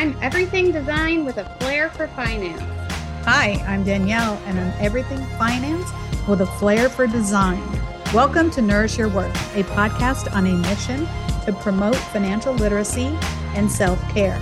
[0.00, 2.62] I'm everything design with a flair for finance.
[3.26, 5.90] Hi, I'm Daniele, and I'm everything finance
[6.26, 7.62] with a flair for design.
[8.14, 11.06] Welcome to Nourish Your Worth, a podcast on a mission
[11.44, 13.14] to promote financial literacy
[13.54, 14.40] and self care.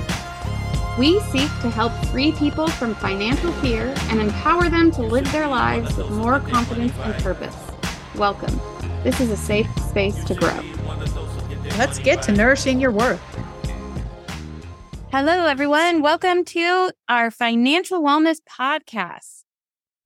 [0.97, 5.49] We seek to help free people from financial fear and empower them to live their
[5.49, 7.57] lives with more confidence and purpose.
[8.15, 8.61] Welcome.
[9.03, 10.61] This is a safe space to grow.
[11.77, 13.38] Let's get to nourishing your worth.
[15.11, 16.03] Hello, everyone.
[16.03, 19.45] Welcome to our financial wellness podcast.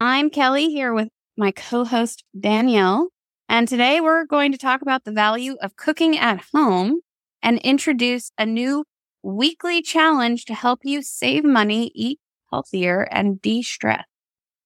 [0.00, 3.08] I'm Kelli here with my co host, Daniele.
[3.48, 7.00] And today we're going to talk about the value of cooking at home
[7.42, 8.84] and introduce a new
[9.22, 12.20] weekly challenge to help you save money, eat
[12.52, 14.04] healthier, and de stress.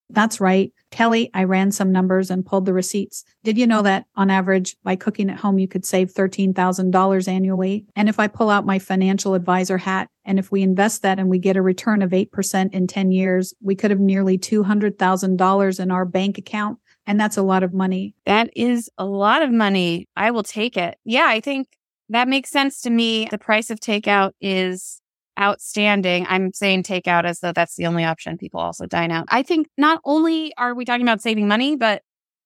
[0.08, 0.72] That's right.
[0.92, 3.24] Kelli, I ran some numbers and pulled the receipts.
[3.42, 7.86] Did you know that on average, by cooking at home, you could save $13,000 annually?
[7.96, 11.28] And if I pull out my financial advisor hat, and if we invest that and
[11.28, 15.90] we get a return of 8% in 10 years, we could have nearly $200,000 in
[15.90, 16.78] our bank account.
[17.06, 18.14] And that's a lot of money.
[18.24, 20.08] That is a lot of money.
[20.16, 20.98] I will take it.
[21.04, 21.68] Yeah, I think
[22.08, 23.26] that makes sense to me.
[23.30, 25.00] The price of takeout is
[25.38, 26.26] outstanding.
[26.28, 28.38] I'm saying takeout as though that's the only option.
[28.38, 29.26] People also dine out.
[29.28, 32.02] I think not only are we talking about saving money, but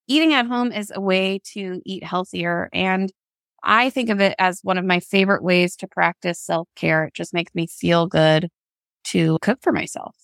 [0.08, 2.68] eating at home is a way to eat healthier.
[2.72, 3.12] And
[3.62, 7.05] I think of it as one of my favorite ways to practice self care.
[7.05, 8.48] It just makes me feel good
[9.05, 10.16] to cook for myself.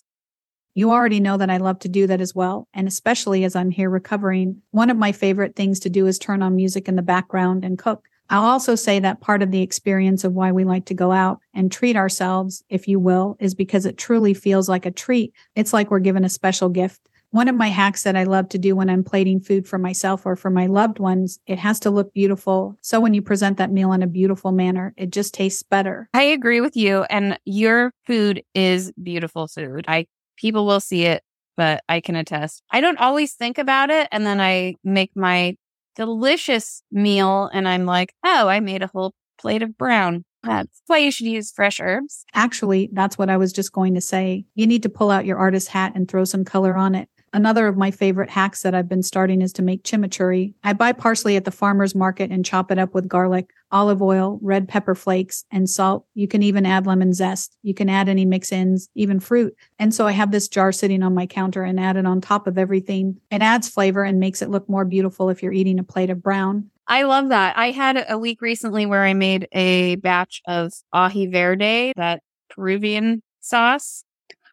[0.75, 2.69] You already know that I love to do that as well.
[2.75, 6.43] And especially as I'm here recovering, one of my favorite things to do is turn
[6.43, 8.07] on music in the background and cook.
[8.31, 11.41] I'll also say that part of the experience of why we like to go out
[11.55, 15.33] and treat ourselves, if you will, is because it truly feels like a treat.
[15.55, 17.01] It's like we're given a special gift.
[17.31, 20.25] One of my hacks that I love to do when I'm plating food for myself
[20.25, 22.77] or for my loved ones, it has to look beautiful.
[22.81, 26.09] So when you present that meal in a beautiful manner, it just tastes better.
[26.15, 27.03] I agree with you.
[27.11, 29.85] And your food is beautiful food.
[29.89, 30.07] I
[30.37, 31.23] people will see it,
[31.57, 32.63] but I can attest.
[32.71, 34.09] I don't always think about it.
[34.13, 35.57] And then I make my
[35.97, 40.25] delicious meal and I'm like, oh, I made a whole plate of brown.
[40.45, 42.25] Uh, that's why you should use fresh herbs.
[42.35, 44.45] Actually, that's what I was just going to say.
[44.55, 47.09] You need to pull out your artist hat and throw some color on it.
[47.37, 50.55] Another of my favorite hacks that I've been starting is to make chimichurri.
[50.65, 54.39] I buy parsley at the farmer's market and chop it up with garlic, olive oil,
[54.41, 56.07] red pepper flakes, and salt.
[56.15, 57.59] You can even add lemon zest.
[57.63, 59.55] You can add any mix ins, even fruit.
[59.79, 62.47] And so I have this jar sitting on my counter and add it on top
[62.47, 63.21] of everything.
[63.31, 66.23] It adds flavor and makes it look more beautiful if you're eating a plate of
[66.23, 66.71] brown.
[66.87, 67.59] I love that.
[67.59, 73.23] I had a week recently where I made a batch of ají verde, that Peruvian
[73.41, 74.05] sauce.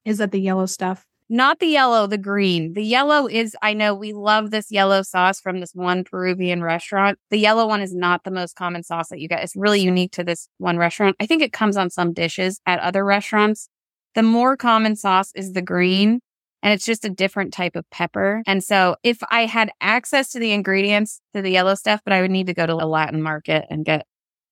[0.04, 1.06] Is that the yellow stuff?
[1.34, 2.74] Not the yellow, the green.
[2.74, 7.18] The yellow is, I know we love this yellow sauce from this one Peruvian restaurant.
[7.32, 9.44] The yellow one is not the most common sauce that you get.
[9.44, 11.16] It's really unique to this one restaurant.
[11.20, 13.68] I think it comes on some dishes at other restaurants.
[14.14, 16.20] The more common sauce is the green
[16.62, 18.44] and it's just a different type of pepper.
[18.46, 22.22] And so if I had access to the ingredients to the yellow stuff, but I
[22.22, 24.06] would need to go to a Latin market and get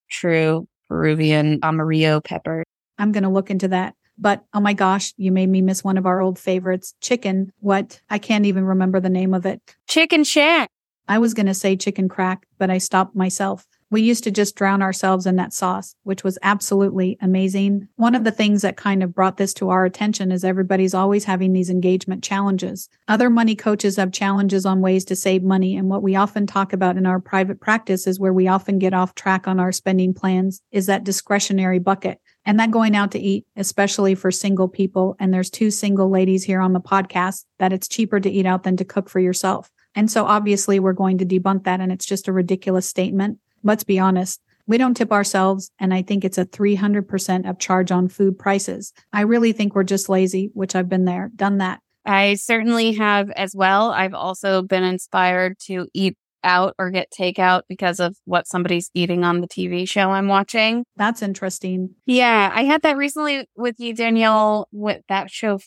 [0.10, 2.64] true Peruvian amarillo pepper.
[2.98, 3.94] I'm going to look into that.
[4.22, 7.52] But oh my gosh, you made me miss one of our old favorites, chicken.
[7.60, 8.00] What?
[8.10, 9.60] I can't even remember the name of it.
[9.88, 10.70] Chicken shack.
[11.08, 13.68] I was going to say chicken crack, but I stopped myself.
[13.90, 17.90] We used to just drown ourselves in that sauce, which was absolutely amazing.
[17.98, 21.26] One of the things that kind of brought this to our attention is everybody's always
[21.26, 22.88] having these engagement challenges.
[23.10, 25.76] Other money coaches have challenges on ways to save money.
[25.76, 28.94] And what we often talk about in our private practice is where we often get
[28.94, 32.22] off track on our spending plans is that discretionary bucket.
[32.46, 35.16] And that going out to eat, especially for single people.
[35.20, 38.64] And there's two single ladies here on the podcast that it's cheaper to eat out
[38.64, 39.70] than to cook for yourself.
[39.94, 41.82] And so obviously we're going to debunk that.
[41.82, 43.38] And it's just a ridiculous statement.
[43.64, 44.42] Let's be honest.
[44.66, 45.72] We don't tip ourselves.
[45.80, 47.06] And I think it's a 300%
[47.46, 48.94] upcharge on food prices.
[49.14, 51.80] I really think we're just lazy, which I've been there, done that.
[52.06, 53.92] I certainly have as well.
[53.92, 59.24] I've also been inspired to eat out or get takeout because of what somebody's eating
[59.24, 60.86] on the TV show I'm watching.
[60.96, 61.96] That's interesting.
[62.06, 65.60] Yeah, I had that recently with you, Daniele, with that show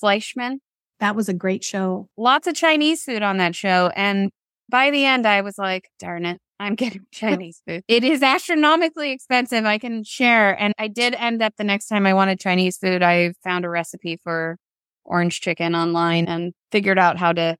[0.00, 0.60] Fleishman.
[1.00, 2.08] That was a great show.
[2.16, 3.90] Lots of Chinese food on that show.
[3.96, 4.30] And
[4.68, 7.82] by the end, I was like, darn it, I'm getting Chinese food.
[7.88, 9.64] It is astronomically expensive.
[9.64, 10.60] I can share.
[10.60, 13.68] And I did end up the next time I wanted Chinese food, I found a
[13.68, 14.58] recipe for
[15.04, 17.56] orange chicken online and figured out how to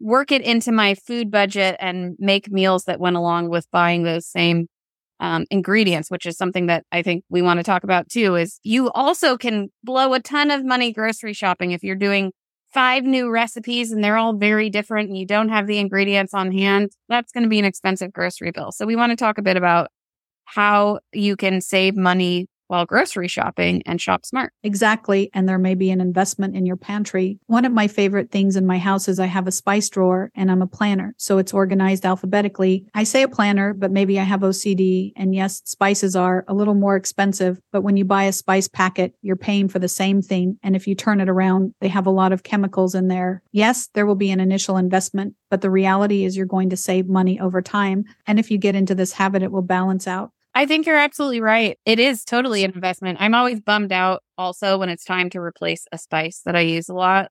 [0.00, 4.26] work it into my food budget and make meals that went along with buying those
[4.26, 4.66] same
[5.20, 8.36] um, ingredients, which is something that I think we want to talk about too.
[8.36, 12.32] Is you also can blow a ton of money grocery shopping if you're doing
[12.72, 16.52] five new recipes and they're all very different and you don't have the ingredients on
[16.52, 16.90] hand.
[17.08, 18.72] That's going to be an expensive grocery bill.
[18.72, 19.88] So we want to talk a bit about
[20.44, 24.52] how you can save money while grocery shopping and shop smart.
[24.62, 25.28] Exactly.
[25.34, 27.40] And there may be an investment in your pantry.
[27.46, 30.52] One of my favorite things in my house is I have a spice drawer and
[30.52, 31.14] I'm a planner.
[31.18, 32.86] So it's organized alphabetically.
[32.94, 35.12] I say a planner, but maybe I have OCD.
[35.16, 37.60] And yes, spices are a little more expensive.
[37.72, 40.56] But when you buy a spice packet, you're paying for the same thing.
[40.62, 43.42] And if you turn it around, they have a lot of chemicals in there.
[43.50, 47.08] Yes, there will be an initial investment, but the reality is you're going to save
[47.08, 48.04] money over time.
[48.28, 50.30] And if you get into this habit, it will balance out.
[50.54, 51.78] I think you're absolutely right.
[51.84, 53.18] It is totally an investment.
[53.20, 56.88] I'm always bummed out also when it's time to replace a spice that I use
[56.88, 57.30] a lot,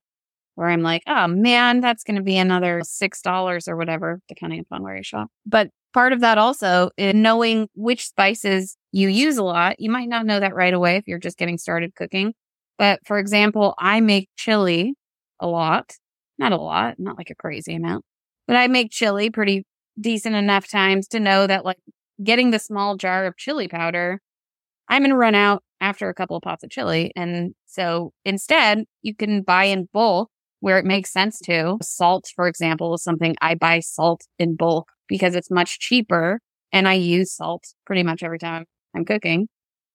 [0.55, 4.83] where I'm like, oh man, that's going to be another $6 or whatever, depending upon
[4.83, 5.29] where you shop.
[5.45, 9.79] But part of that also is knowing which spices you use a lot.
[9.79, 12.33] You might not know that right away if you're just getting started cooking.
[12.77, 14.93] But for example, I make chili
[15.39, 15.93] a lot,
[16.37, 18.05] not a lot, not like a crazy amount,
[18.47, 19.65] but I make chili pretty
[19.99, 21.77] decent enough times to know that like
[22.23, 24.21] getting the small jar of chili powder,
[24.89, 27.11] I'm going to run out after a couple of pots of chili.
[27.15, 30.29] And so instead, you can buy in bulk
[30.61, 31.77] where it makes sense to.
[31.81, 36.41] Salt, for example, is something I buy salt in bulk because it's much cheaper.
[36.71, 38.65] And I use salt pretty much every time
[38.95, 39.47] I'm cooking.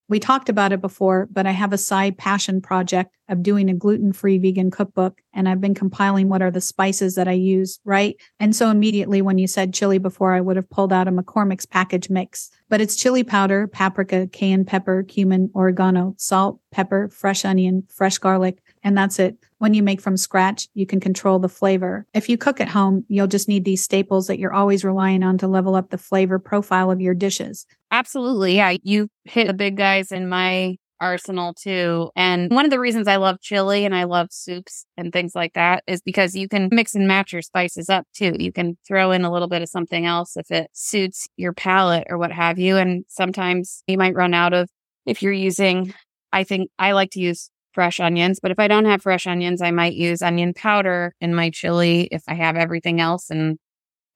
[0.08, 3.74] We talked about it before, but I have a side passion project of doing a
[3.74, 5.20] gluten free vegan cookbook.
[5.32, 8.16] And I've been compiling what are the spices that I use, right?
[8.38, 11.66] And so immediately when you said chili before, I would have pulled out a McCormick's
[11.66, 17.84] package mix, but it's chili powder, paprika, cayenne pepper, cumin, oregano, salt, pepper, fresh onion,
[17.88, 19.38] fresh garlic, and that's it.
[19.58, 22.06] When you make from scratch, you can control the flavor.
[22.12, 25.38] If you cook at home, you'll just need these staples that you're always relying on
[25.38, 27.64] to level up the flavor profile of your dishes.
[27.94, 28.56] Absolutely.
[28.56, 28.76] Yeah.
[28.82, 32.10] You hit the big guys in my arsenal too.
[32.16, 35.52] And one of the reasons I love chili and I love soups and things like
[35.52, 38.34] that is because you can mix and match your spices up too.
[38.36, 42.08] You can throw in a little bit of something else if it suits your palate
[42.10, 42.76] or what have you.
[42.76, 44.68] And sometimes you might run out of,
[45.06, 45.94] if you're using,
[46.32, 48.40] I think I like to use fresh onions.
[48.42, 52.08] But if I don't have fresh onions, I might use onion powder in my chili
[52.10, 53.58] if I have everything else and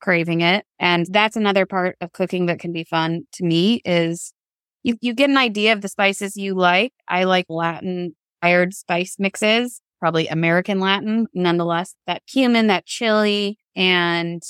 [0.00, 0.65] craving it.
[0.79, 4.33] And that's another part of cooking that can be fun to me is
[4.83, 6.93] you, you get an idea of the spices you like.
[7.09, 11.27] I like Latin fired spice mixes, probably American Latin.
[11.35, 14.43] Nonetheless, that cumin, that chili and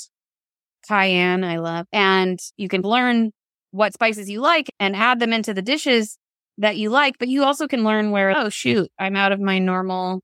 [0.87, 1.87] cayenne, I love.
[1.91, 3.31] And you can learn
[3.71, 6.17] what spices you like and add them into the dishes
[6.57, 9.59] that you like, but you also can learn where, oh, shoot, I'm out of my
[9.59, 10.21] normal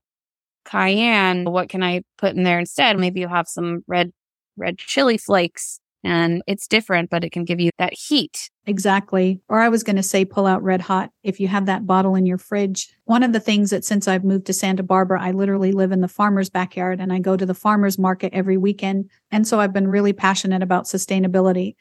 [0.66, 1.44] cayenne.
[1.44, 2.98] What can I put in there instead?
[2.98, 4.10] Maybe you'll have some red,
[4.56, 8.48] red chili flakes and it's different, but it can give you that heat.
[8.64, 9.40] Exactly.
[9.48, 12.14] Or I was going to say, pull out red hot if you have that bottle
[12.14, 12.88] in your fridge.
[13.06, 16.02] One of the things that since I've moved to Santa Barbara, I literally live in
[16.02, 19.10] the farmer's backyard and I go to the farmer's market every weekend.
[19.32, 21.74] And so I've been really passionate about sustainability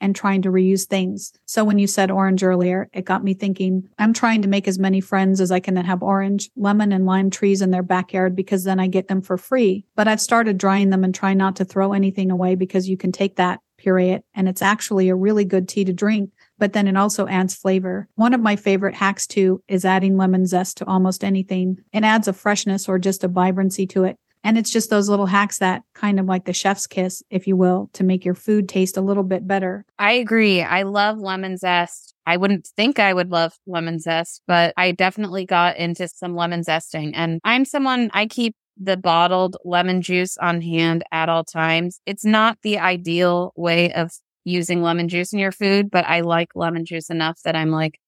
[0.00, 1.32] and trying to reuse things.
[1.46, 4.78] So when you said orange earlier, it got me thinking, I'm trying to make as
[4.78, 8.34] many friends as I can that have orange, lemon, and lime trees in their backyard
[8.34, 9.84] because then I get them for free.
[9.94, 13.12] But I've started drying them and try not to throw anything away because you can
[13.12, 16.30] take that, puree it, and it's actually a really good tea to drink.
[16.58, 18.08] But then it also adds flavor.
[18.14, 21.78] One of my favorite hacks too is adding lemon zest to almost anything.
[21.92, 24.18] It adds a freshness or just a vibrancy to it.
[24.42, 27.56] And it's just those little hacks that kind of like the chef's kiss, if you
[27.56, 29.84] will, to make your food taste a little bit better.
[29.98, 30.62] I agree.
[30.62, 32.14] I love lemon zest.
[32.26, 36.62] I wouldn't think I would love lemon zest, but I definitely got into some lemon
[36.62, 37.12] zesting.
[37.14, 42.00] And I'm someone, I keep the bottled lemon juice on hand at all times.
[42.06, 44.10] It's not the ideal way of
[44.44, 47.98] using lemon juice in your food, but I like lemon juice enough that I'm like,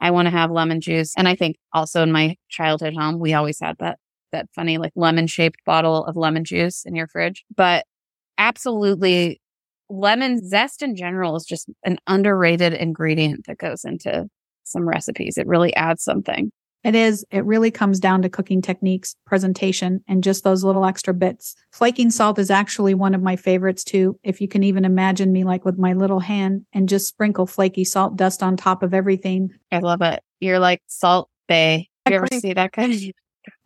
[0.00, 1.14] I want to have lemon juice.
[1.16, 3.98] And I think also in my childhood home, we always had that
[4.34, 7.44] that funny like lemon shaped bottle of lemon juice in your fridge.
[7.56, 7.86] But
[8.38, 9.40] absolutely
[9.88, 14.26] lemon zest in general is just an underrated ingredient that goes into
[14.64, 15.38] some recipes.
[15.38, 16.50] It really adds something.
[16.82, 17.24] It is.
[17.30, 21.54] It really comes down to cooking techniques, presentation, and just those little extra bits.
[21.72, 24.18] Flaking salt is actually one of my favorites too.
[24.22, 27.84] If you can even imagine me like with my little hand and just sprinkle flaky
[27.84, 29.48] salt dust on top of everything.
[29.72, 30.22] I love it.
[30.40, 31.86] You're like Salt Bae.
[32.04, 33.00] Have you ever see that kind of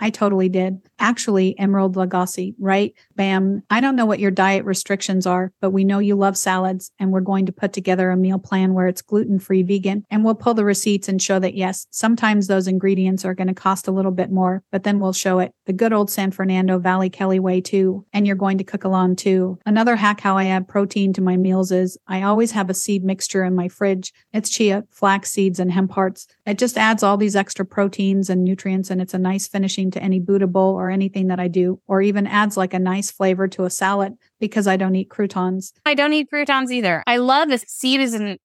[0.00, 0.87] I totally did.
[0.98, 2.94] Actually, Emeril Lagasse, right?
[3.16, 3.62] Bam.
[3.70, 7.12] I don't know what your diet restrictions are, but we know you love salads and
[7.12, 10.34] we're going to put together a meal plan where it's gluten free vegan and we'll
[10.34, 13.92] pull the receipts and show that yes, sometimes those ingredients are going to cost a
[13.92, 17.38] little bit more, but then we'll show it the good old San Fernando Valley Kelli
[17.38, 18.04] way too.
[18.12, 19.58] And you're going to cook along too.
[19.66, 23.04] Another hack how I add protein to my meals is I always have a seed
[23.04, 24.12] mixture in my fridge.
[24.32, 26.26] It's chia, flax seeds, and hemp hearts.
[26.46, 30.02] It just adds all these extra proteins and nutrients and it's a nice finishing to
[30.02, 33.48] any Buddha bowl or anything that I do, or even adds like a nice flavor
[33.48, 35.72] to a salad because I don't eat croutons.
[35.84, 37.02] I don't eat croutons either.
[37.06, 38.38] I love this seed is an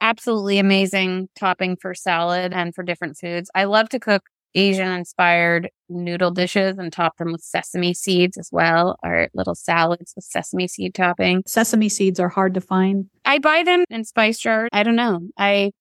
[0.00, 3.50] absolutely amazing topping for salad and for different foods.
[3.54, 4.22] I love to cook
[4.54, 10.12] Asian inspired noodle dishes and top them with sesame seeds as well, or little salads
[10.14, 11.42] with sesame seed topping.
[11.46, 13.06] Sesame seeds are hard to find.
[13.24, 14.68] I buy them in spice jars.
[14.72, 15.20] I don't know.
[15.36, 15.72] I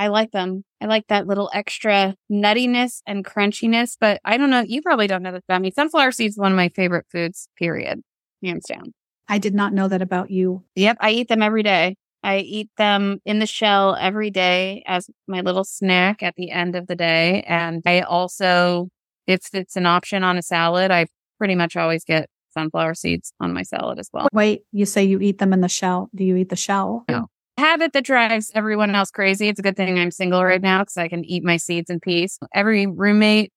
[0.00, 0.64] I like them.
[0.80, 4.62] I like that little extra nuttiness and crunchiness, but I don't know.
[4.62, 5.72] You probably don't know this about me.
[5.72, 8.00] Sunflower seeds one of my favorite foods, period.
[8.42, 8.94] Hands down.
[9.28, 10.64] I did not know that about you.
[10.74, 10.96] Yep.
[11.00, 11.96] I eat them every day.
[12.22, 16.76] I eat them in the shell every day as my little snack at the end
[16.76, 17.42] of the day.
[17.42, 18.88] And I also,
[19.26, 23.52] if it's an option on a salad, I pretty much always get sunflower seeds on
[23.52, 24.28] my salad as well.
[24.32, 26.08] Wait, you say you eat them in the shell.
[26.14, 27.04] Do you eat the shell?
[27.06, 27.28] No
[27.60, 29.48] habit that drives everyone else crazy.
[29.48, 32.00] It's a good thing I'm single right now because I can eat my seeds in
[32.00, 32.38] peace.
[32.54, 33.52] Every roommate,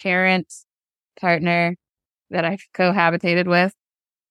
[0.00, 0.52] parent,
[1.20, 1.76] partner
[2.30, 3.72] that I've cohabitated with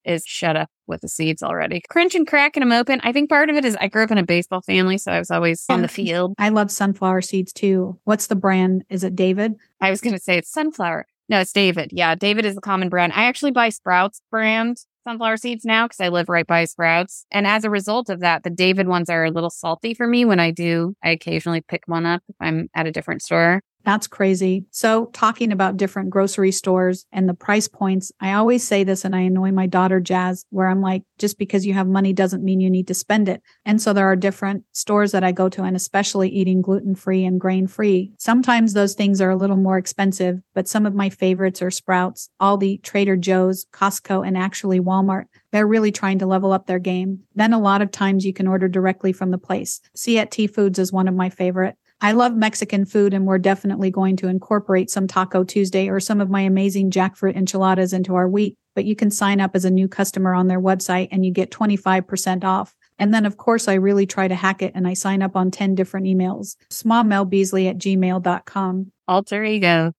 [0.05, 1.81] is shut up with the seeds already.
[1.89, 2.99] Crunch and cracking them open.
[3.03, 5.19] I think part of it is I grew up in a baseball family, so I
[5.19, 6.33] was always on the field.
[6.37, 7.99] I love sunflower seeds too.
[8.03, 8.83] What's the brand?
[8.89, 9.55] Is it David?
[9.79, 11.07] I was going to say it's sunflower.
[11.29, 11.91] No, it's David.
[11.93, 13.13] Yeah, David is a common brand.
[13.13, 17.25] I actually buy Sprouts brand sunflower seeds now because I live right by Sprouts.
[17.31, 20.25] And as a result of that, the David ones are a little salty for me
[20.25, 20.95] when I do.
[21.03, 23.61] I occasionally pick one up if I'm at a different store.
[23.85, 24.65] That's crazy.
[24.71, 29.13] So, talking about different grocery stores and the price points, I always say this and
[29.13, 32.61] I annoy my daughter Jazz, where I'm like, just because you have money doesn't mean
[32.61, 33.41] you need to spend it.
[33.65, 37.25] And so, there are different stores that I go to, and especially eating gluten free
[37.25, 38.13] and grain free.
[38.17, 42.29] Sometimes those things are a little more expensive, but some of my favorites are Sprouts,
[42.41, 45.25] Aldi, Trader Joe's, Costco, and actually Walmart.
[45.51, 47.19] They're really trying to level up their game.
[47.35, 49.81] Then a lot of times you can order directly from the place.
[49.93, 51.75] C&T Foods is one of my favorite.
[52.01, 56.19] I love Mexican food and we're definitely going to incorporate some Taco Tuesday or some
[56.19, 58.57] of my amazing jackfruit enchiladas into our week.
[58.75, 61.51] But you can sign up as a new customer on their website and you get
[61.51, 62.75] 25% off.
[62.99, 65.51] And then, of course, I really try to hack it and I sign up on
[65.51, 66.55] 10 different emails.
[66.69, 68.91] Smallmelbeasley at gmail.com.
[69.07, 69.93] Alter ego,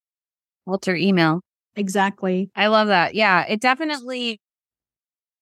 [0.67, 1.41] alter email.
[1.75, 2.49] Exactly.
[2.55, 3.15] I love that.
[3.15, 4.39] Yeah, it definitely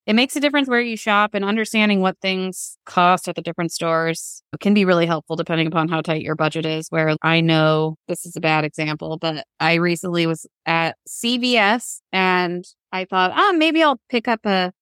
[0.06, 3.72] it makes a difference where you shop and understanding what things cost at the different
[3.72, 6.88] stores can be really helpful depending upon how tight your budget is.
[6.90, 12.66] Where I know this is a bad example, but I recently was at CVS and
[12.92, 14.74] I thought, oh, maybe I'll pick up a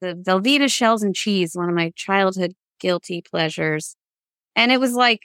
[0.00, 3.96] the Velveeta shells and cheese, one of my childhood guilty pleasures.
[4.54, 5.20] And it was like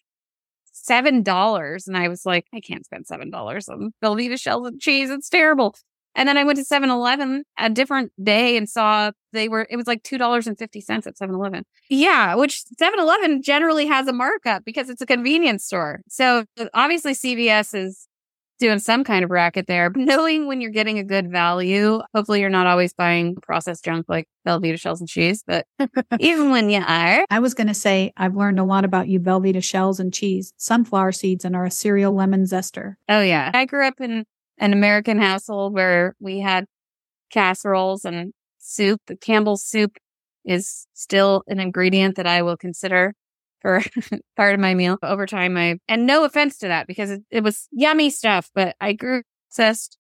[0.72, 1.88] seven dollars.
[1.88, 5.10] And I was like, I can't spend seven dollars on Velveeta shells and cheese.
[5.10, 5.76] It's terrible.
[6.16, 9.78] And then I went to 7 Eleven a different day and saw they were, it
[9.78, 11.64] was like $2.50 at 7 Eleven.
[11.90, 16.02] Yeah, which 7 Eleven generally has a markup because it's a convenience store.
[16.10, 18.08] So uh, obviously CVS is
[18.62, 19.90] doing some kind of racket there.
[19.90, 24.06] But knowing when you're getting a good value, hopefully you're not always buying processed junk
[24.08, 25.66] like Velveeta shells and cheese, but
[26.20, 27.26] even when you are.
[27.30, 30.54] I was going to say, I've learned a lot about you Velveeta shells and cheese,
[30.56, 32.96] sunflower seeds, and are a serial lemon zester.
[33.10, 33.52] Oh, yeah.
[33.54, 34.26] I grew up in
[34.62, 36.66] an American household where we had
[37.32, 39.02] casseroles and soup.
[39.08, 39.98] The Campbell's soup
[40.46, 43.14] is still an ingredient that I will consider
[43.60, 43.82] for
[44.38, 45.58] part of my meal over time.
[45.58, 49.24] I, and no offense to that because it, it was yummy stuff, but I grew
[49.50, 49.98] obsessed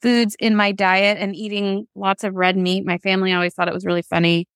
[0.00, 2.86] foods in my diet and eating lots of red meat.
[2.86, 4.46] My family always thought it was really funny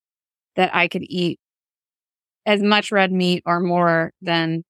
[0.56, 1.38] that I could eat
[2.46, 4.62] as much red meat or more than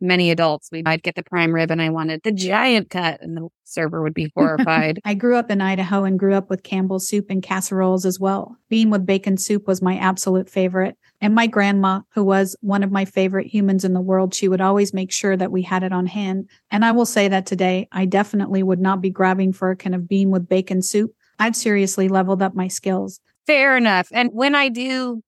[0.00, 0.68] many adults.
[0.70, 4.02] We might get the prime rib and I wanted the giant cut and the server
[4.02, 5.00] would be horrified.
[5.04, 8.56] I grew up in Idaho and grew up with Campbell's soup and casseroles as well.
[8.68, 10.96] Bean with bacon soup was my absolute favorite.
[11.20, 14.60] And my grandma, who was one of my favorite humans in the world, she would
[14.60, 16.48] always make sure that we had it on hand.
[16.70, 19.94] And I will say that today, I definitely would not be grabbing for a can
[19.94, 21.12] of bean with bacon soup.
[21.38, 23.20] I've seriously leveled up my skills.
[23.46, 24.08] Fair enough.
[24.12, 25.22] And when I do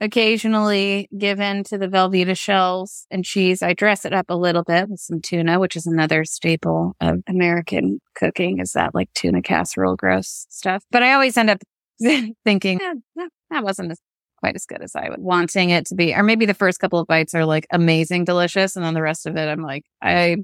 [0.00, 3.62] occasionally give in to the Velveeta shells and cheese.
[3.62, 7.20] I dress it up a little bit with some tuna, which is another staple of
[7.28, 10.84] American cooking is that like tuna casserole gross stuff.
[10.90, 11.62] But I always end up
[12.44, 14.00] thinking eh, that wasn't as,
[14.38, 16.14] quite as good as I would wanting it to be.
[16.14, 18.76] Or maybe the first couple of bites are like amazing, delicious.
[18.76, 20.36] And then the rest of it, I'm like, I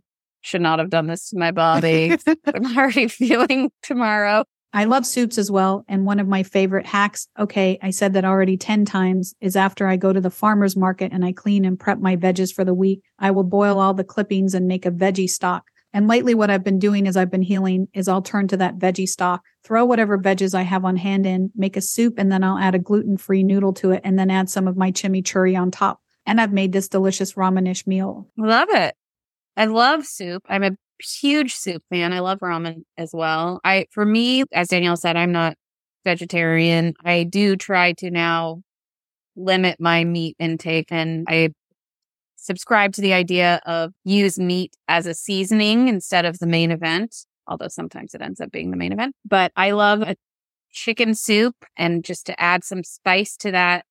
[0.43, 2.17] should not have done this to my body.
[2.55, 4.45] I'm already feeling tomorrow.
[4.73, 5.85] I love soups as well.
[5.89, 9.89] And one of my favorite hacks, okay, I said that already 10 times, is after
[9.89, 12.75] I go to the farmer's market and I clean and prep my veggies for the
[12.75, 15.65] week, I will boil all the clippings and make a veggie stock.
[15.93, 18.79] And lately, what I've been doing as I've been healing is I'll turn to that
[18.79, 22.45] veggie stock, throw whatever veggies I have on hand in, make a soup, and then
[22.45, 25.61] I'll add a gluten free noodle to it and then add some of my chimichurri
[25.61, 26.01] on top.
[26.27, 28.29] And I've made this delicious ramenish meal.
[28.37, 28.95] Love it.
[29.57, 30.45] I love soup.
[30.49, 32.13] I'm a huge soup fan.
[32.13, 33.61] I love ramen as well.
[33.65, 35.57] I, for me, as Daniele said, I'm not
[36.05, 36.95] vegetarian.
[37.05, 38.63] I do try to now
[39.37, 41.51] limit my meat intake and I
[42.37, 47.15] subscribe to the idea of use meat as a seasoning instead of the main event,
[47.47, 49.15] although sometimes it ends up being the main event.
[49.25, 50.17] But I love a
[50.73, 53.85] chicken soup and just to add some spice to that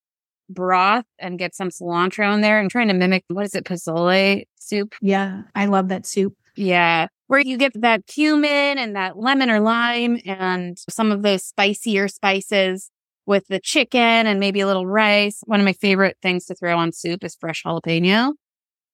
[0.49, 2.59] broth and get some cilantro in there.
[2.59, 4.95] I'm trying to mimic what is it, pozole soup?
[5.01, 6.33] Yeah, I love that soup.
[6.59, 7.07] Yeah.
[7.27, 12.09] Where you get that cumin and that lemon or lime and some of those spicier
[12.09, 12.91] spices
[13.25, 15.39] with the chicken and maybe a little rice.
[15.45, 18.33] One of my favorite things to throw on soup is fresh jalapeno.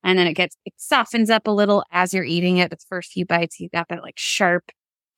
[0.03, 2.69] And then it gets, it softens up a little as you're eating it.
[2.69, 4.69] The first few bites, you got that like sharp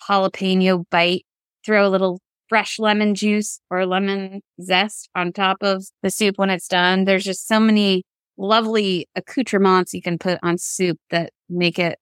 [0.08, 1.26] jalapeno bite.
[1.66, 6.50] Throw a little fresh lemon juice or lemon zest on top of the soup when
[6.50, 7.04] it's done.
[7.04, 8.04] There's just so many
[8.38, 12.00] lovely accoutrements you can put on soup that make it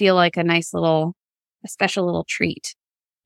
[0.00, 1.14] feel like a nice little,
[1.62, 2.74] a special little treat.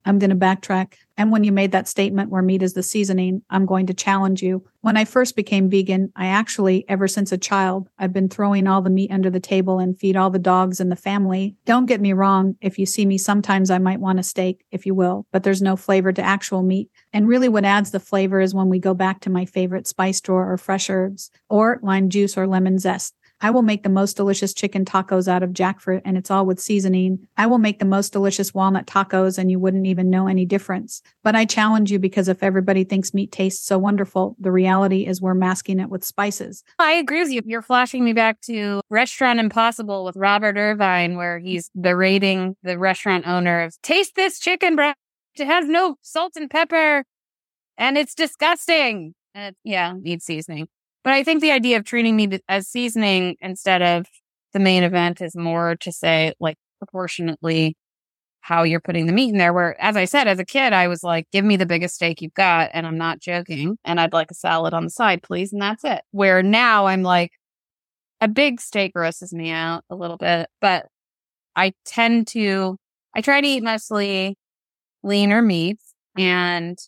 [0.04, 0.94] I'm going to backtrack.
[1.16, 4.42] And when you made that statement where meat is the seasoning, I'm going to challenge
[4.42, 4.64] you.
[4.80, 8.82] When I first became vegan, I actually, ever since a child, I've been throwing all
[8.82, 11.54] the meat under the table and feed all the dogs in the family.
[11.64, 12.56] Don't get me wrong.
[12.60, 15.62] If you see me, sometimes I might want a steak, if you will, but there's
[15.62, 16.90] no flavor to actual meat.
[17.12, 20.20] And really what adds the flavor is when we go back to my favorite spice
[20.20, 23.14] drawer or fresh herbs or lime juice or lemon zest.
[23.40, 26.60] I will make the most delicious chicken tacos out of jackfruit and it's all with
[26.60, 27.26] seasoning.
[27.36, 31.02] I will make the most delicious walnut tacos and you wouldn't even know any difference.
[31.22, 35.20] But I challenge you because if everybody thinks meat tastes so wonderful, the reality is
[35.20, 36.64] we're masking it with spices.
[36.78, 37.42] I agree with you.
[37.44, 43.26] You're flashing me back to Restaurant Impossible with Robert Irvine, where he's berating the restaurant
[43.26, 44.96] owner of taste this chicken breast.
[45.36, 47.04] It has no salt and pepper
[47.76, 49.14] and it's disgusting.
[49.34, 50.68] And yeah, needs seasoning.
[51.04, 54.06] But I think the idea of treating meat as seasoning instead of
[54.54, 57.76] the main event is more to say like proportionately
[58.40, 59.52] how you're putting the meat in there.
[59.52, 62.20] Where, as I said, as a kid, I was like, give me the biggest steak
[62.20, 62.70] you've got.
[62.74, 63.78] And I'm not joking.
[63.84, 65.52] And I'd like a salad on the side, please.
[65.52, 66.02] And that's it.
[66.10, 67.32] Where now I'm like,
[68.20, 70.86] a big steak grosses me out a little bit, but
[71.56, 72.76] I tend to,
[73.14, 74.36] I try to eat mostly
[75.02, 76.78] leaner meats and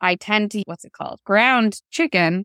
[0.00, 1.20] I tend to, what's it called?
[1.24, 2.44] Ground chicken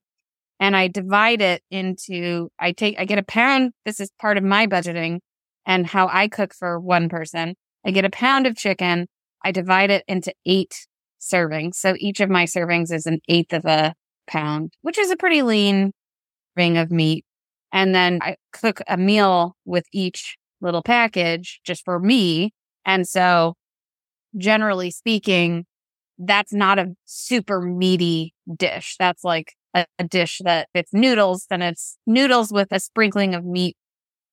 [0.61, 3.71] and I divide it into, I take, I get a pound.
[3.83, 5.17] This is part of my budgeting
[5.65, 7.55] and how I cook for one person.
[7.83, 9.07] I get a pound of chicken.
[9.43, 10.85] I divide it into eight
[11.19, 11.75] servings.
[11.75, 13.95] So each of my servings is an eighth of a
[14.27, 15.93] pound, which is a pretty lean
[16.55, 17.25] ring of meat.
[17.73, 22.53] And then I cook a meal with each little package just for me.
[22.85, 23.55] And so
[24.37, 25.65] generally speaking,
[26.19, 28.95] that's not a super meaty dish.
[28.99, 33.45] That's like a, a dish that it's noodles, then it's noodles with a sprinkling of
[33.45, 33.75] meat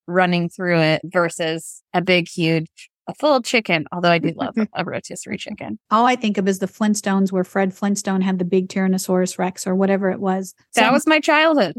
[0.07, 3.85] running through it versus a big, huge, a full chicken.
[3.91, 5.79] Although I do love a rotisserie chicken.
[5.91, 9.67] All I think of is the Flintstones where Fred Flintstone had the big Tyrannosaurus Rex
[9.67, 10.55] or whatever it was.
[10.75, 11.75] That was my childhood.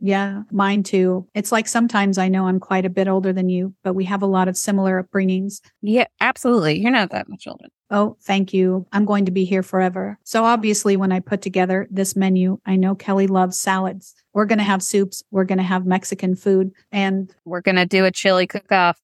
[0.00, 1.28] Yeah, mine too.
[1.34, 4.22] It's like sometimes I know I'm quite a bit older than you, but we have
[4.22, 5.60] a lot of similar upbringings.
[5.82, 6.80] Yeah, absolutely.
[6.80, 7.66] You're not that much older.
[7.94, 8.88] Oh, thank you.
[8.92, 10.18] I'm going to be here forever.
[10.24, 14.16] So obviously, when I put together this menu, I know Kelli loves salads.
[14.32, 15.22] We're going to have soups.
[15.30, 19.00] We're going to have Mexican food and we're going to do a chili cook off.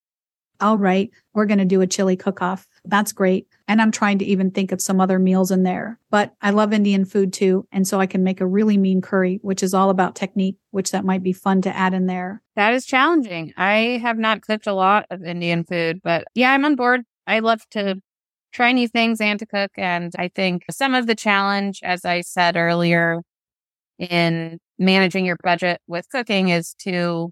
[0.61, 1.09] All right.
[1.35, 2.67] We're going to do a chili cook off.
[2.85, 3.47] That's great.
[3.69, 6.01] And I'm trying to even think of some other meals in there.
[6.11, 7.69] But I love Indian food too.
[7.71, 10.91] And so I can make a really mean curry, which is all about technique, which
[10.91, 12.43] that might be fun to add in there.
[12.57, 13.55] That is challenging.
[13.57, 17.03] I have not cooked a lot of Indian food, but yeah, I'm on board.
[17.25, 18.03] I love to
[18.53, 19.71] try new things and to cook.
[19.77, 23.21] And I think some of the challenge, as I said earlier,
[23.99, 27.31] in managing your budget with cooking is to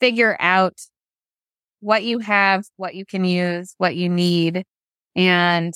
[0.00, 0.78] figure out
[1.80, 4.64] what you have, what you can use, what you need.
[5.16, 5.74] And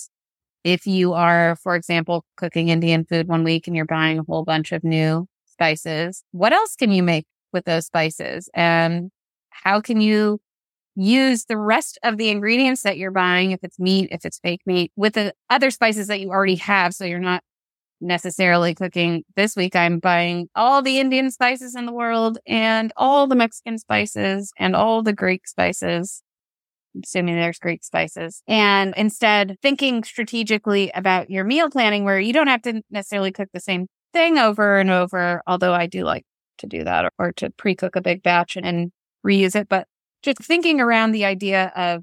[0.65, 4.45] if you are, for example, cooking Indian food one week and you're buying a whole
[4.45, 8.49] bunch of new spices, what else can you make with those spices?
[8.55, 9.11] And
[9.51, 10.41] how can you
[10.99, 14.63] use the rest of the ingredients that you're buying, if it's meat, if it's fake
[14.67, 16.93] meat, with the other spices that you already have.
[16.93, 17.43] So you're not
[18.01, 19.77] necessarily cooking this week.
[19.77, 24.75] I'm buying all the Indian spices in the world and all the Mexican spices and
[24.75, 26.23] all the Greek spices.
[27.03, 32.49] assuming there's Greek spices and instead thinking strategically about your meal planning where you don't
[32.49, 35.43] have to necessarily cook the same thing over and over.
[35.47, 36.25] Although I do like
[36.59, 38.93] to do that or, or to pre-cook a big batch and, and
[39.25, 39.87] reuse it, but
[40.23, 42.03] just thinking around the idea of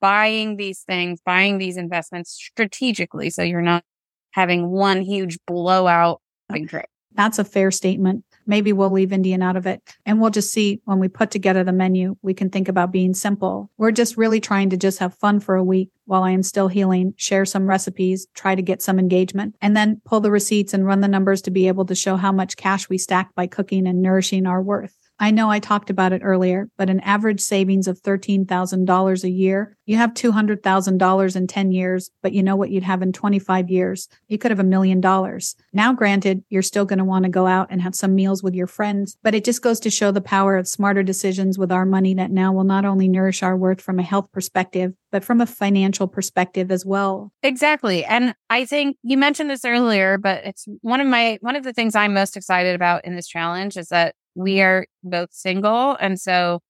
[0.00, 3.30] buying these things, buying these investments strategically.
[3.30, 3.84] So you're not
[4.32, 6.20] having one huge blowout
[6.68, 6.86] trip.
[7.14, 8.24] That's a fair statement.
[8.46, 11.64] Maybe we'll leave Indian out of it and we'll just see when we put together
[11.64, 13.70] the menu, we can think about being simple.
[13.78, 16.68] We're just really trying to just have fun for a week while I am still
[16.68, 20.86] healing, share some recipes, try to get some engagement, and then pull the receipts and
[20.86, 23.86] run the numbers to be able to show how much cash we stack by cooking
[23.86, 25.05] and nourishing our worth.
[25.18, 29.76] I know I talked about it earlier, but an average savings of $13,000 a year,
[29.86, 34.08] you have $200,000 in 10 years, but you know what you'd have in 25 years?
[34.28, 35.56] You could have a million dollars.
[35.72, 38.54] Now, granted, you're still going to want to go out and have some meals with
[38.54, 41.86] your friends, but it just goes to show the power of smarter decisions with our
[41.86, 45.40] money that now will not only nourish our worth from a health perspective, but from
[45.40, 47.32] a financial perspective as well.
[47.42, 48.04] Exactly.
[48.04, 51.72] And I think you mentioned this earlier, but it's one of my, one of the
[51.72, 55.96] things I'm most excited about in this challenge is that we are both single.
[55.98, 56.60] And so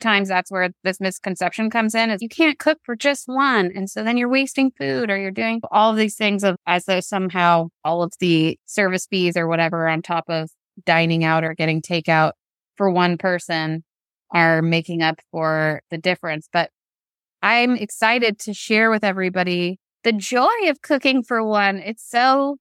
[0.00, 3.70] times that's where this misconception comes in is you can't cook for just one.
[3.74, 6.86] And so then you're wasting food or you're doing all of these things of as
[6.86, 10.50] though somehow all of the service fees or whatever on top of
[10.84, 12.32] dining out or getting takeout
[12.76, 13.84] for one person
[14.32, 16.48] are making up for the difference.
[16.52, 16.70] But
[17.42, 21.78] I'm excited to share with everybody the joy of cooking for one.
[21.78, 22.56] It's so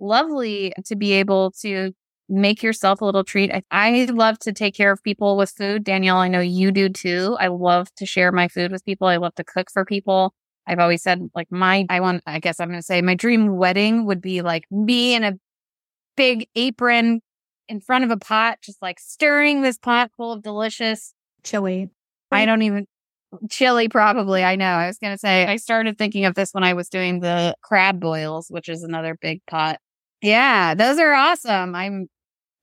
[0.00, 1.92] lovely to be able to
[2.28, 3.52] make yourself a little treat.
[3.52, 5.84] I, I, love to take care of people with food.
[5.84, 7.36] Daniele, I know you do too.
[7.38, 9.08] I love to share my food with people.
[9.08, 10.34] I love to cook for people.
[10.66, 13.56] I've always said like my, I want, I guess I'm going to say my dream
[13.56, 15.34] wedding would be like me in a
[16.16, 17.20] big apron
[17.68, 21.90] in front of a pot, just like stirring this pot full of delicious chili.
[22.30, 22.86] I don't even,
[23.50, 24.42] chili probably.
[24.42, 24.64] I know.
[24.64, 27.54] I was going to say, I started thinking of this when I was doing the
[27.62, 29.78] crab boils, which is another big pot.
[30.22, 31.74] Yeah, those are awesome.
[31.74, 32.08] I'm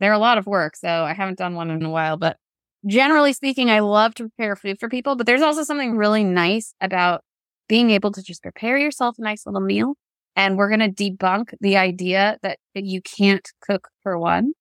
[0.01, 2.17] they're a lot of work, so I haven't done one in a while.
[2.17, 2.37] But
[2.85, 5.15] generally speaking, I love to prepare food for people.
[5.15, 7.23] But there's also something really nice about
[7.69, 9.93] being able to just prepare yourself a nice little meal.
[10.35, 14.53] And we're going to debunk the idea that, that you can't cook for one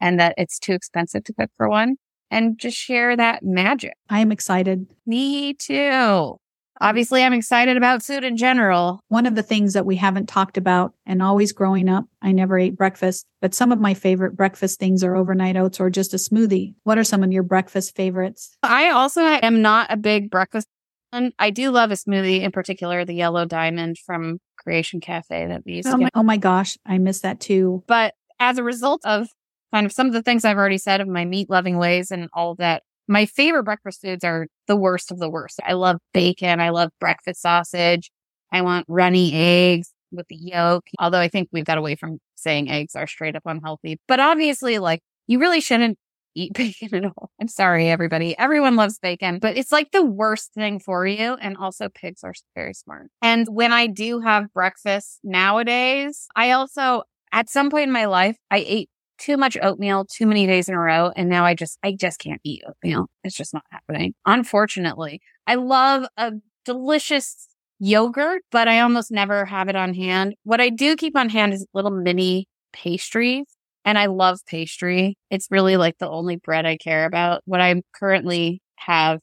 [0.00, 1.96] and that it's too expensive to cook for one
[2.30, 3.94] and just share that magic.
[4.08, 4.86] I am excited.
[5.06, 6.36] Me too.
[6.80, 9.00] Obviously, I'm excited about food in general.
[9.08, 12.58] One of the things that we haven't talked about, and always growing up, I never
[12.58, 16.18] ate breakfast, but some of my favorite breakfast things are overnight oats or just a
[16.18, 16.74] smoothie.
[16.84, 18.56] What are some of your breakfast favorites?
[18.62, 20.68] I also am not a big breakfast.
[21.10, 25.62] And I do love a smoothie, in particular, the yellow diamond from Creation Cafe that
[25.64, 26.12] we used oh to my, get.
[26.14, 27.82] oh my gosh, I miss that too.
[27.86, 29.28] But as a result of
[29.72, 32.28] kind of some of the things I've already said of my meat loving ways and
[32.34, 35.60] all that, my favorite breakfast foods are the worst of the worst.
[35.64, 36.60] I love bacon.
[36.60, 38.10] I love breakfast sausage.
[38.52, 40.84] I want runny eggs with the yolk.
[40.98, 43.98] Although I think we've got away from saying eggs are straight up unhealthy.
[44.06, 45.98] But obviously, like, you really shouldn't
[46.34, 47.30] eat bacon at all.
[47.40, 48.36] I'm sorry, everybody.
[48.38, 51.34] Everyone loves bacon, but it's like the worst thing for you.
[51.40, 53.10] And also, pigs are very smart.
[53.22, 58.36] And when I do have breakfast nowadays, I also, at some point in my life,
[58.50, 61.12] I ate too much oatmeal too many days in a row.
[61.16, 63.08] And now I just, I just can't eat oatmeal.
[63.24, 64.14] It's just not happening.
[64.26, 66.32] Unfortunately, I love a
[66.64, 70.34] delicious yogurt, but I almost never have it on hand.
[70.44, 73.46] What I do keep on hand is little mini pastries.
[73.84, 75.16] And I love pastry.
[75.30, 77.42] It's really like the only bread I care about.
[77.46, 79.20] What I currently have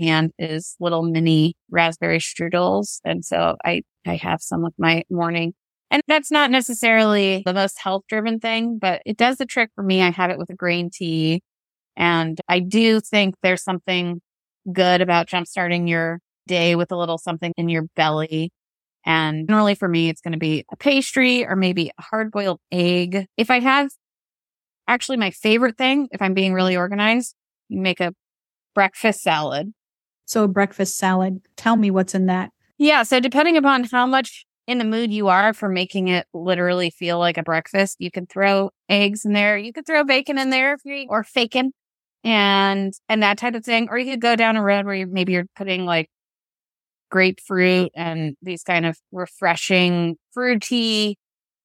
[0.00, 3.00] and is little mini raspberry strudels.
[3.04, 5.52] And so I, I have some with my morning
[5.90, 9.82] and that's not necessarily the most health driven thing, but it does the trick for
[9.82, 10.02] me.
[10.02, 11.42] I have it with a green tea.
[11.96, 14.20] And I do think there's something
[14.72, 18.52] good about jumpstarting your day with a little something in your belly.
[19.04, 22.60] And generally for me, it's going to be a pastry or maybe a hard boiled
[22.70, 23.26] egg.
[23.36, 23.90] If I have
[24.86, 27.34] actually my favorite thing, if I'm being really organized,
[27.68, 28.12] you make a
[28.74, 29.72] breakfast salad.
[30.26, 31.40] So a breakfast salad.
[31.56, 32.50] Tell me what's in that.
[32.78, 33.02] Yeah.
[33.02, 37.18] So depending upon how much in the mood you are for making it literally feel
[37.18, 37.96] like a breakfast.
[37.98, 39.58] You can throw eggs in there.
[39.58, 41.72] You could throw bacon in there if you or faking
[42.22, 43.88] and and that type of thing.
[43.90, 46.08] Or you could go down a road where you maybe you're putting like
[47.10, 51.18] grapefruit and these kind of refreshing fruity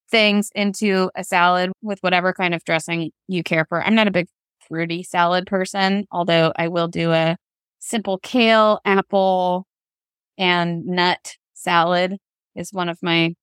[0.09, 3.83] things into a salad with whatever kind of dressing you care for.
[3.83, 4.27] I'm not a big
[4.67, 7.37] fruity salad person, although I will do a
[7.77, 9.67] simple kale, apple,
[10.39, 12.17] and nut salad
[12.55, 13.33] is one of my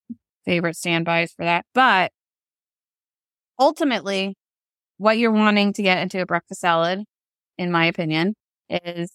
[0.44, 1.64] favorite standbys for that.
[1.74, 2.12] But
[3.58, 4.36] ultimately,
[4.98, 7.04] what you're wanting to get into a breakfast salad,
[7.58, 8.34] in my opinion,
[8.68, 9.10] is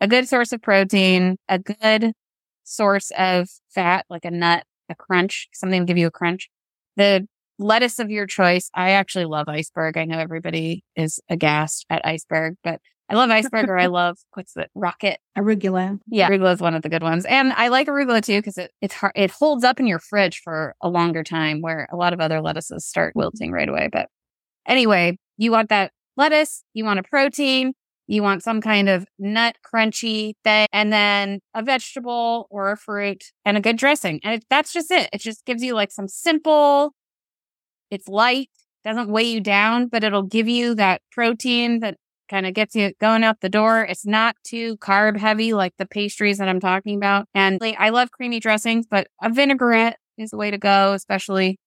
[0.00, 2.12] a good source of protein, a good
[2.64, 6.48] source of fat, like a nut, a crunch, something to give you a crunch.
[6.96, 7.26] The
[7.58, 8.70] lettuce of your choice.
[8.74, 9.96] I actually love iceberg.
[9.96, 12.80] I know everybody is aghast at iceberg, but
[13.12, 15.98] I love iceberg or I love what's the rocket arugula.
[16.06, 18.70] Yeah, arugula is one of the good ones, and I like arugula too because it
[18.80, 22.14] it's hard, it holds up in your fridge for a longer time, where a lot
[22.14, 23.90] of other lettuces start wilting right away.
[23.92, 24.08] But
[24.66, 27.74] anyway, you want that lettuce, you want a protein,
[28.06, 33.24] you want some kind of nut crunchy thing, and then a vegetable or a fruit
[33.44, 35.10] and a good dressing, and it, that's just it.
[35.12, 36.94] It just gives you like some simple.
[37.90, 38.48] It's light,
[38.84, 41.98] doesn't weigh you down, but it'll give you that protein that
[42.32, 43.82] kind of gets you going out the door.
[43.82, 47.26] It's not too carb heavy like the pastries that I'm talking about.
[47.34, 51.58] And I love creamy dressings, but a vinaigrette is the way to go, especially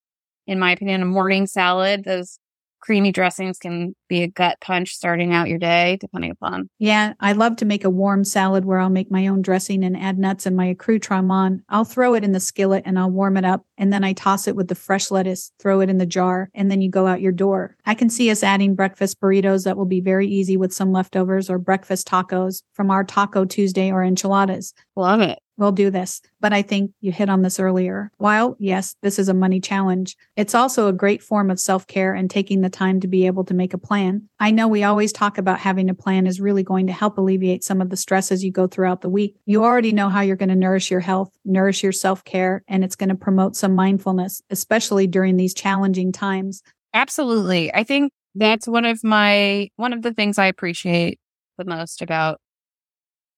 [0.48, 2.04] in my opinion, a morning salad.
[2.04, 2.40] Those
[2.86, 6.70] creamy dressings can be a gut punch starting out your day, depending upon.
[6.78, 9.98] Yeah, I love to make a warm salad where I'll make my own dressing and
[9.98, 11.64] add nuts and my accoutrement on.
[11.70, 13.66] I'll throw it in the skillet and I'll warm it up.
[13.78, 16.70] And then I toss it with the fresh lettuce, throw it in the jar, and
[16.70, 17.76] then you go out your door.
[17.86, 21.50] I can see us adding breakfast burritos that will be very easy with some leftovers
[21.50, 24.74] or breakfast tacos from our Taco Tuesday or enchiladas.
[24.96, 26.22] Love it we'll do this.
[26.40, 28.12] But I think you hit on this earlier.
[28.18, 32.14] While, yes, this is a money challenge, it's also a great form of self care
[32.14, 34.28] and taking the time to be able to make a plan.
[34.40, 37.64] I know we always talk about having a plan is really going to help alleviate
[37.64, 39.36] some of the stress as you go throughout the week.
[39.46, 42.84] You already know how you're going to nourish your health, nourish your self care, and
[42.84, 46.62] it's going to promote some mindfulness, especially during these challenging times.
[46.94, 47.74] Absolutely.
[47.74, 51.20] I think that's one of my, one of the things I appreciate
[51.58, 52.40] the most about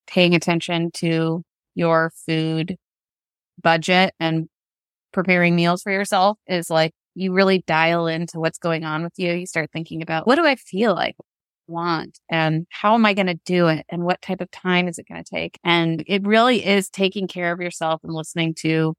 [0.08, 1.44] paying attention to
[1.78, 2.76] your food
[3.62, 4.50] budget and
[5.14, 9.34] preparing meals for yourself is like you really dial into what's going on with you.
[9.34, 11.16] You start thinking about what do I feel like
[11.68, 14.98] want and how am I going to do it and what type of time is
[14.98, 15.60] it going to take?
[15.64, 18.96] And it really is taking care of yourself and listening to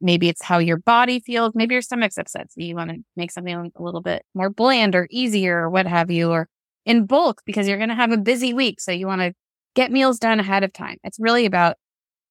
[0.00, 1.52] maybe it's how your body feels.
[1.54, 2.52] Maybe your stomach's upset.
[2.52, 5.86] So you want to make something a little bit more bland or easier or what
[5.86, 6.48] have you, or
[6.84, 8.80] in bulk because you're going to have a busy week.
[8.80, 9.32] So you want to
[9.74, 10.96] get meals done ahead of time.
[11.04, 11.76] It's really about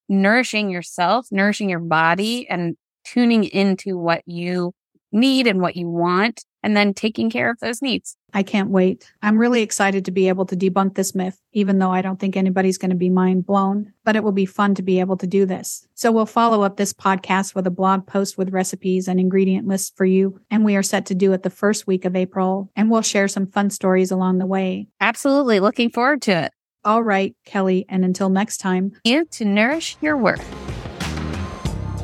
[0.10, 4.74] nourishing yourself, nourishing your body and tuning into what you
[5.12, 8.18] need and what you want and then taking care of those needs.
[8.34, 9.10] I can't wait.
[9.22, 12.36] I'm really excited to be able to debunk this myth, even though I don't think
[12.36, 15.28] anybody's going to be mind blown, but it will be fun to be able to
[15.28, 15.88] do this.
[15.94, 19.94] So we'll follow up this podcast with a blog post with recipes and ingredient lists
[19.96, 20.42] for you.
[20.52, 23.30] And we are set to do it the first week of April, and we'll share
[23.30, 24.88] some fun stories along the way.
[25.00, 25.62] Absolutely.
[25.62, 26.52] Looking forward to it.
[26.88, 30.48] All right, Kelli, and until next time, you to nourish your worth.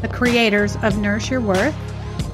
[0.02, 1.74] The creators of Nourish Your Worth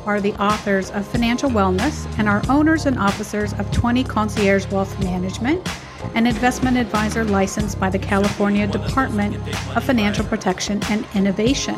[0.08, 5.00] are the authors of Financial Wellness and are owners and officers of 20 Concierge Wealth
[5.04, 5.70] Management,
[6.16, 9.36] an investment advisor licensed by the California Department
[9.76, 11.76] of Financial Protection and Innovation.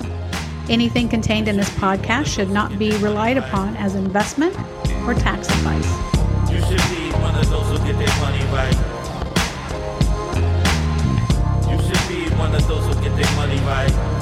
[0.69, 4.57] Anything contained in this podcast should not be relied upon as investment
[5.05, 6.11] or tax advice.
[12.41, 14.20] One of those who get their money right.